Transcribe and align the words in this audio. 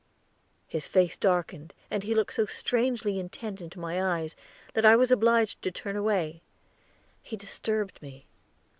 His 0.67 0.87
face 0.87 1.15
darkened, 1.15 1.75
and 1.91 2.01
he 2.01 2.15
looked 2.15 2.33
so 2.33 2.47
strangely 2.47 3.19
intent 3.19 3.61
into 3.61 3.79
my 3.79 4.03
eyes 4.03 4.35
that 4.73 4.83
I 4.83 4.95
was 4.95 5.11
obliged 5.11 5.61
to 5.61 5.69
turn 5.69 5.95
away; 5.95 6.41
he 7.21 7.37
disturbed 7.37 8.01
me. 8.01 8.25